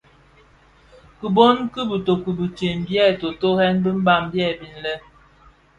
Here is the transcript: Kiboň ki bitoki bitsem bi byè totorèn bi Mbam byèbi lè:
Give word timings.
Kiboň 1.19 1.57
ki 1.73 1.81
bitoki 1.89 2.31
bitsem 2.39 2.77
bi 2.85 2.93
byè 2.95 3.05
totorèn 3.19 3.75
bi 3.83 3.89
Mbam 3.99 4.23
byèbi 4.31 4.69
lè: 4.83 4.95